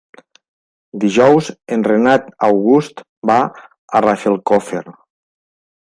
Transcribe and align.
Dijous 1.03 1.51
en 1.77 1.85
Renat 1.89 2.33
August 2.49 3.05
va 3.33 3.39
a 4.01 4.05
Rafelcofer. 4.09 4.87